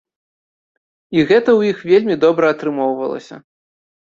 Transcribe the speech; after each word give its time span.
І 1.17 1.27
гэта 1.31 1.49
ў 1.59 1.75
іх 1.75 1.85
вельмі 1.91 2.15
добра 2.25 2.45
атрымоўвалася. 2.57 3.35